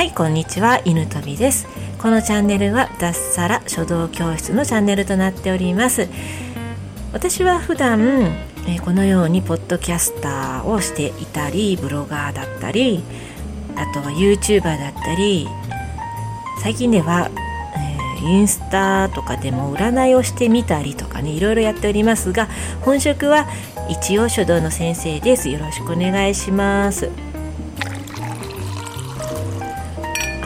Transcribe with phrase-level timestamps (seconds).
[0.00, 0.80] はいこんにちは。
[0.86, 1.66] 犬飛びです。
[1.98, 6.08] このチャンネルは脱サラ書道教室のチャンネルとなっております。
[7.12, 8.32] 私は普段
[8.66, 13.04] え、このようにポッドキャスターをしていたりブロガーだったり
[13.76, 15.46] あとは YouTuber だったり
[16.62, 17.30] 最近では、
[18.22, 22.48] え、インスタとかでも占いをしてみたりとかねいろいろやっておりますが
[22.80, 23.46] 本職は
[23.90, 25.50] 一応書道の先生です。
[25.50, 27.29] よろしくお願いします。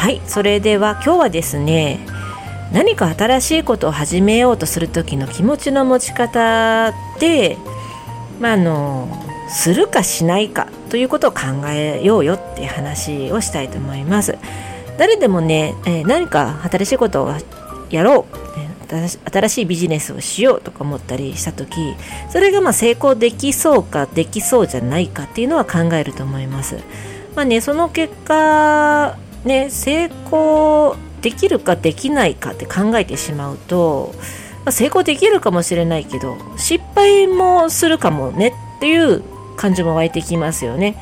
[0.00, 2.00] はいそれでは今日はですね
[2.72, 7.58] 何か新しいことを始めようとする時の気持ちの持ち方で
[8.40, 9.08] まあ、あの
[9.50, 14.38] するかしないかということを考えようよっていう話をしたいと思います。
[14.96, 17.34] 誰でもね、え、何か新しいことを
[17.90, 21.94] やろう新しいビジネスをしようとか思ったりした時
[22.30, 26.78] それがま成功できそうかできそうじゃないかっていうのは考えると思います。
[27.36, 34.14] まあね、その結果、ね、成功できるかできないかって考えてしまうと
[34.64, 39.22] まあ、成功できるかもしれないけど失敗もするかもねっていう
[39.56, 40.96] 感じも湧いてきますよね。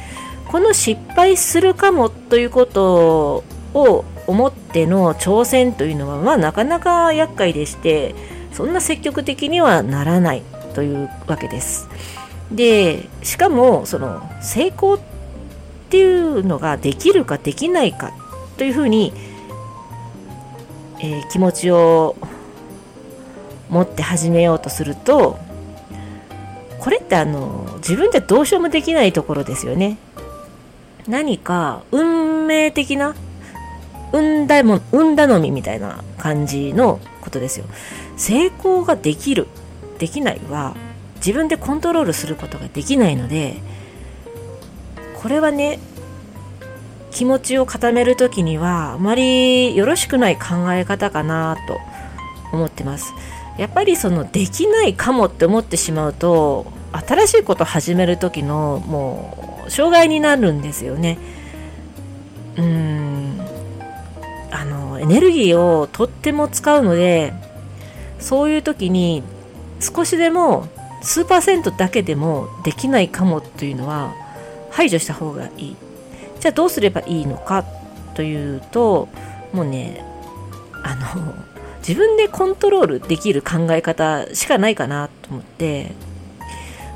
[0.49, 8.15] この失敗するかもということを思っての挑戦というのは、まあ、なかなか厄介でして
[8.53, 10.43] そんな積極的にはならない
[10.75, 11.89] というわけです。
[12.51, 14.99] でしかもその成功っ
[15.91, 18.13] ていうのができるかできないか
[18.59, 19.13] というふうに、
[21.01, 22.17] えー、気持ちを
[23.71, 25.39] 持って始めようとすると
[26.81, 29.99] これってあの自分でどうしようもできないところですよね。
[31.07, 33.15] 何か運命的な
[34.13, 37.67] 運だも運頼みみたいな感じのことですよ。
[38.17, 39.49] 成功ができる
[39.99, 40.75] できないは
[41.17, 43.57] 自分でコントロールすることができないので
[45.21, 45.79] これはね
[47.19, 51.81] 気持ちを固める時にはあまりよろしくない考え方かなと
[52.53, 53.13] 思ってます
[53.59, 61.19] やっぱりそのできないかもって思ってしまうと新しいことを始める時のもう障害になるんですよね。
[62.57, 63.41] うん
[64.53, 67.35] あのエネルギーをとっても使うので
[68.21, 69.25] そういう時に
[69.81, 70.69] 少しでも
[71.03, 74.15] 数パーセントだけでもできないかもというのは
[74.71, 75.88] 排除した方がいい。
[76.41, 77.65] じゃあどうすればいいのか
[78.15, 79.09] というと
[79.53, 80.05] もうね
[80.85, 81.35] あの
[81.79, 85.93] 自分でコントロールできる考え方しかないかなと思って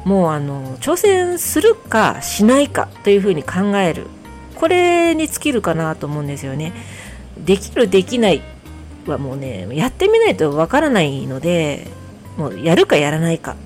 [0.05, 4.07] もうあの挑戦するかしないかというふうに考える。
[4.63, 6.73] これに尽きるかなと思うんですよね。
[7.37, 8.43] できるできない
[9.07, 11.89] はもうねやってみないとわからないので
[12.37, 13.57] もうやるかやらないか。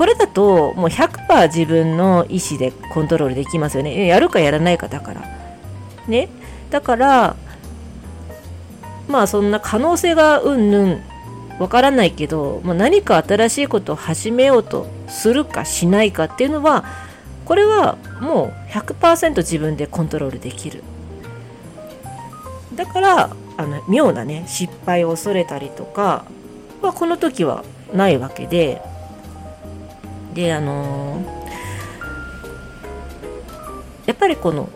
[0.00, 4.06] これだともう100%自分の意思でコントロールできますよね。
[4.06, 5.20] やるかやらないかだから。
[6.08, 6.30] ね。
[6.70, 7.36] だから
[9.08, 11.02] まあそんな可能性がうんぬん。
[11.58, 16.86] わからないけど、まあ、何か新しいことを始めようとするかしないかっていうのは
[17.44, 20.82] これはもう100%自分でコントロールできる。
[22.74, 26.24] だからあの妙なね失敗を恐れたりとか
[26.80, 28.80] はこの時はないわけで。
[30.34, 31.22] であの、
[34.06, 34.68] やっぱりこの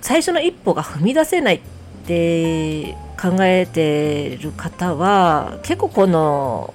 [0.00, 1.60] 最初の一歩が踏み出せないっ
[2.06, 6.74] て考えてる方は結構この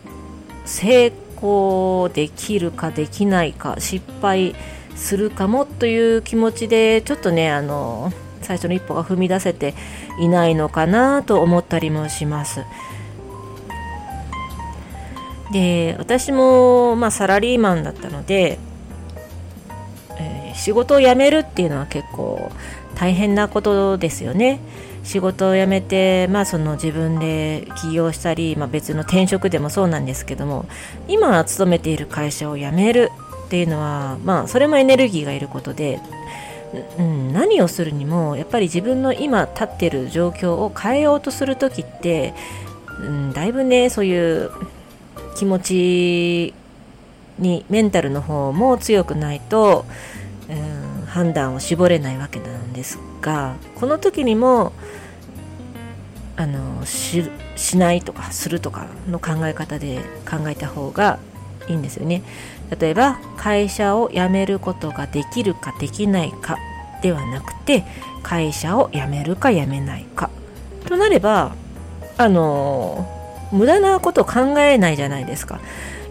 [0.66, 4.56] 成功できるかできないか失敗
[4.96, 9.74] するかもという気持ちでちょっとねあの最初の一歩が踏み出せて
[10.20, 12.62] いないのかなと思ったりもします。
[15.51, 18.57] で私も、まあ、サラリーマンだったので、
[20.17, 22.51] えー、仕事を辞めるっていうのは結構
[22.95, 24.59] 大変なことですよね。
[25.03, 30.67] 仕事を辞めて、まあ、その自分で起業したり、まあ、別の転職でもそうなんですけども
[31.07, 33.09] 今勤めている会社を辞める
[33.47, 36.00] っていうのは、まあ、それもエネルギーがいることで、
[37.00, 42.34] うん、何をするにもやっぱり自分の今立ってる状況を変えようとする時って、
[42.99, 44.52] うん、だいぶねそういう
[45.35, 46.53] 気持ち
[47.40, 49.85] にメンタルの方も強くないと、
[50.49, 54.73] うん、判断を絞れないわけなんですがこの時にも
[56.37, 59.99] あのししないとかするとかの考え方で
[60.29, 61.19] 考えた方が
[61.67, 62.23] いいんですよね。
[62.79, 66.57] 例えば会社を辞めることができるかできないか
[67.02, 67.84] ではなくて
[68.23, 70.29] 会社を辞めるか辞めないか
[70.85, 71.53] となれば
[72.17, 73.21] あの
[73.52, 75.59] 無駄なこと考えないじゃないですか。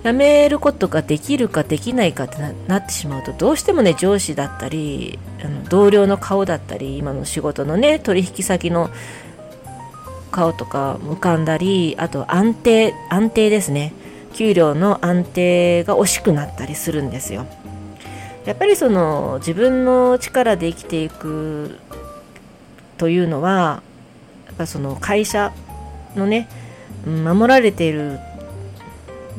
[0.02, 2.36] 辞めることができるかできないかって
[2.68, 8.88] なってしまうとどうしてもね上司だったりあの同僚の顔だったり今の仕事のね取引先の
[10.30, 13.92] 顔とか浮かんだりあと安定安定ですね。
[14.32, 17.46] 給料の安定が惜しくなったりするんですよ。
[18.46, 21.78] やっぱりその自分の力で生きていく
[22.96, 23.82] というのは
[24.46, 25.52] やっぱその会社
[26.16, 26.48] のね
[27.06, 28.18] 守られている、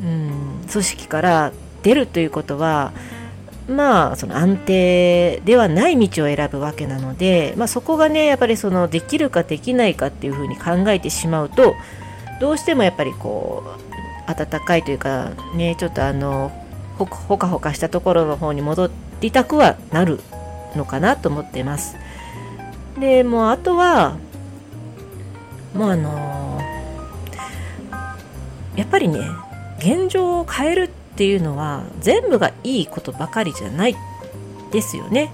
[0.00, 2.92] うん、組織から出るということは
[3.68, 11.74] まあその安定ではない道を選ぶわけなので、まあ、そこがねやっぱりそのできるかできないかっていうふうに考えてしまうと
[12.40, 13.62] どうしてもやっぱりこ
[14.28, 16.50] う暖かいというかねちょっとあの
[16.98, 20.20] ほほかほかしたところの方に戻りたくはなる
[20.76, 21.96] のかなと思ってます。
[22.98, 24.16] でもうあとは
[25.74, 26.51] もうあのー、
[28.76, 29.20] やっぱりね
[29.78, 33.96] 現状を変えるっていうのは全部がいいことばかりじゃない
[34.70, 35.32] ですよね。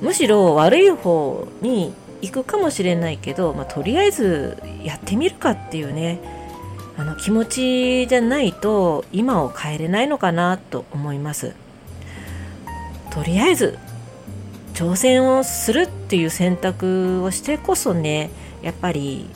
[0.00, 6.18] むしろ悪い方に行くかもしれないけど、まあ、とりあえずやってみるかっていうね
[6.96, 11.54] あの気持ちじゃないと今を変えれないのかなと思います。
[13.10, 13.78] とりあえず
[14.74, 18.30] 挑戦をするっていう選択をしてこそね
[18.62, 19.28] やっぱり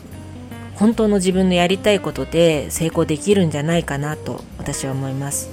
[0.76, 5.50] 本当の自分のやりたいことで成功できるんじゃないかなと私は思います。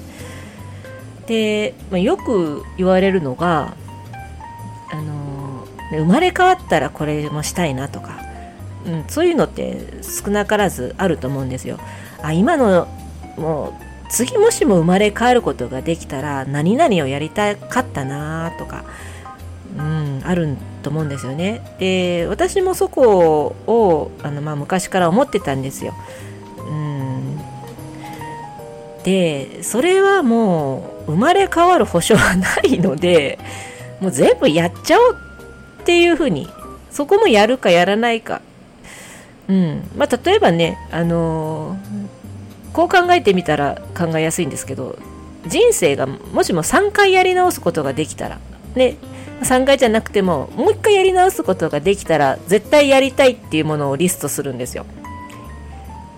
[1.28, 3.75] で、まあ、よく言われるのが
[4.92, 8.20] あの生まれ変わったらこれもしたいなとか、
[8.86, 11.80] うん、そういうのって少なからずあると思うんですよ。
[12.22, 12.88] あ今の
[13.38, 18.84] もう次もしも生まれ変わることができたら何々をやりたかったなとか
[19.78, 21.62] うん、あると思うんですよね。
[21.80, 25.94] で私もそこをあの、まあ、昔から思ってたんですよ。
[26.59, 27.39] うん、
[29.03, 33.39] でそれはもう生まれ変わる保証はないので
[34.00, 35.18] もう全部やっちゃおう
[35.81, 36.47] っていうふうに
[36.91, 38.41] そこもやるかやらないか。
[39.50, 44.97] うんまあ、例えばね、あのー、こう考えてみたら考えやすいんですけど
[45.47, 48.39] 人生がもしも3回やり直すことができたら、
[48.75, 48.95] ね、
[49.41, 54.85] 3回じゃなくてももう1回やり直すことができたら絶対やりたいっていうものをリストするんですよ。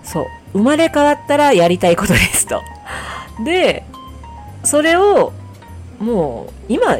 [0.04, 0.26] そう。
[0.56, 2.62] 生まれ変わったらやりたいことですと
[3.44, 3.84] で
[4.64, 5.32] それを
[5.98, 6.96] もう今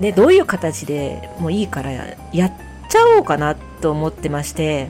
[0.00, 2.52] ねどういう形でもういいからやっ
[2.88, 4.88] ちゃおうかなと思ってまして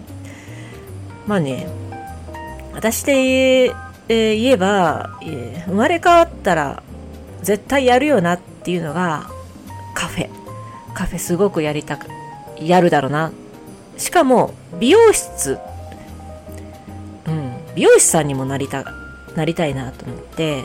[1.26, 1.68] まあね
[2.72, 3.74] 私で
[4.08, 6.82] 言えば、え生まれ変わったら
[7.42, 9.30] 絶対やるよなっていうのが
[9.96, 10.28] カフェ。
[10.94, 12.06] カフェすごくやりたく
[12.60, 13.32] やるだろうな。
[13.96, 15.58] しかも美容室。
[17.26, 17.52] うん。
[17.74, 18.84] 美容師さんにもなりた
[19.34, 20.64] なりたいなと思って。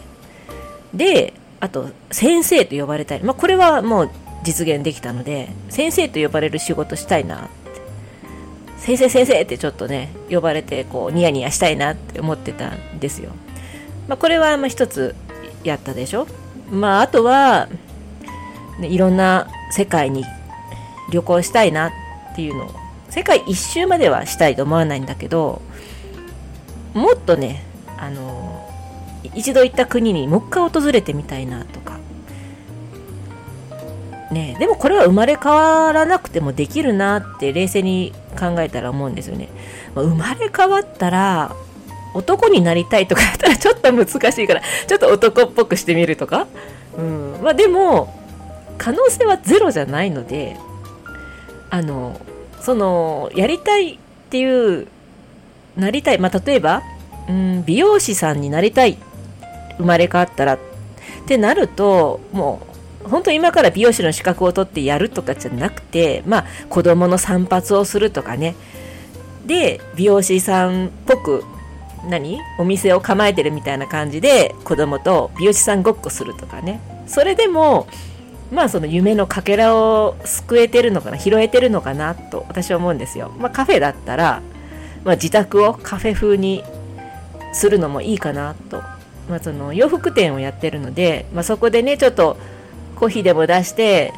[0.93, 3.23] であと先生と呼ばれたい。
[3.23, 4.09] まあこれはもう
[4.43, 7.49] 実現できたので先生と呼ばれる仕事したいな。
[8.77, 13.31] 先生先生ってちょっとね呼ばれてこうニヤニヤしたいなって思ってたんですよ。
[14.09, 15.15] まあこれはまあ一つ
[15.63, 16.27] やったでしょ。
[16.69, 17.69] まああとは
[18.81, 20.25] ね、いろんな世界に
[21.11, 22.71] 旅行したいなっていうのを
[23.09, 25.61] 世界一周まではしたいと思わないんだけど
[26.93, 27.63] もっとね
[27.97, 28.67] あの
[29.35, 31.99] 一度行った国にもう一回訪れてみたいなとか。
[34.31, 39.49] ねでもこれは生まれ変わらなくてもできるなって冷静に考えたら思うんですよね、
[39.93, 41.53] まあ、生まれ変わったら
[42.13, 46.47] 男になりたいとかやったらちょっと難しいからちょっと男っぽくしてみるとか、
[46.97, 47.39] うん。
[47.41, 48.20] まあ、でも
[48.81, 50.57] 可能性はゼロじゃないので
[51.69, 52.19] あの
[52.61, 53.97] そのやりたいっ
[54.31, 54.87] ていう
[55.77, 56.81] なりたい、まあ、例えば、
[57.29, 58.97] うん、美容師さんになりたい
[59.77, 60.59] 生まれ変わったらっ
[61.27, 62.65] てなるとも
[63.05, 68.55] う本当今から美容師の資格を取ってやるとかじゃなくてまあ子供の散髪をするとかね。
[69.45, 71.43] で美容師さんっぽく
[72.07, 72.39] 何？
[72.57, 76.79] お店を構えてるみたいな感じで子供と美容師さんごっこするとかね。
[77.07, 77.87] それでも
[78.51, 83.31] まあその夢のかけらを救えてるのかな拾えてるのかなと私は思うんですよ。
[83.39, 84.41] まあ、カフェだったら、
[85.05, 86.63] まあ、自宅をカフェ風に
[87.53, 88.81] するのもいいかなと、
[89.29, 92.37] まあ、その洋服店をやってるので、まあ、そこでねちょっと
[92.95, 94.13] コーヒーでも出して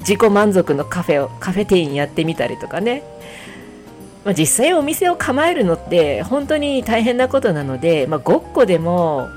[0.00, 3.02] 自己満足のカフェをカフェ店員やってみたりとかね、
[4.24, 9.28] まあ、実際お店を構えるのって本当に大変なことなので、まあ、ごっこでも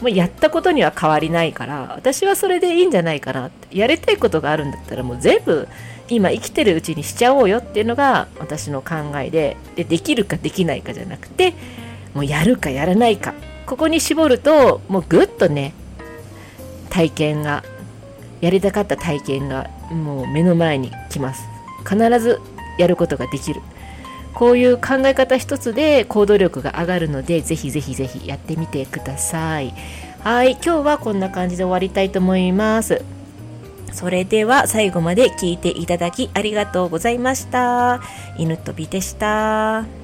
[0.00, 3.76] もうやったことには変わりないから私はそれでいいんじゃないかなって。
[3.76, 5.68] やりたいことがあるんだったらもう全部
[6.08, 9.56] 今生きてるうちにしちゃおうよっていうのが私の考えで。
[9.76, 11.54] でできるかできないかじゃなくて
[12.14, 13.34] もうやるかやらないか。
[13.66, 15.74] ここに絞るともうぐっとね
[16.88, 17.62] 体験が
[18.40, 21.44] やりたかった体験がもう目の前に来ます。
[21.88, 22.40] 必ず
[22.78, 23.60] やることができる。
[24.40, 29.74] こういう考え方一つで行動力が上がるのでぜひぜひぜひやってみてください。
[30.20, 33.02] はい今日はこんな感じで終わりたいと思います。
[33.92, 38.00] それでは最後まで聞いていただきありがとうございました。
[38.38, 39.99] 犬飛びでした。